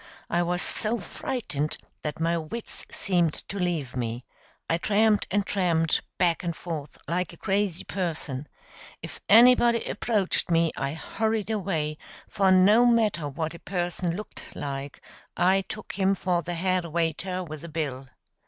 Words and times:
I 0.31 0.41
was 0.41 0.63
so 0.63 0.97
frightened 0.99 1.77
that 2.01 2.19
my 2.19 2.35
wits 2.35 2.87
seemed 2.89 3.33
to 3.47 3.59
leave 3.59 3.95
me. 3.95 4.25
I 4.67 4.79
tramped 4.79 5.27
and 5.29 5.45
tramped, 5.45 6.01
back 6.17 6.43
and 6.43 6.55
forth, 6.55 6.97
like 7.07 7.33
a 7.33 7.37
crazy 7.37 7.83
person. 7.83 8.47
If 9.03 9.19
anybody 9.29 9.85
approached 9.85 10.49
me 10.49 10.71
I 10.75 10.93
hurried 10.95 11.51
away, 11.51 11.99
for 12.27 12.49
no 12.49 12.83
matter 12.87 13.29
what 13.29 13.53
a 13.53 13.59
person 13.59 14.15
looked 14.17 14.41
like, 14.55 15.03
I 15.37 15.61
took 15.61 15.91
him 15.99 16.15
for 16.15 16.41
the 16.41 16.55
head 16.55 16.83
waiter 16.85 17.43
with 17.43 17.61
the 17.61 17.69
bill. 17.69 18.07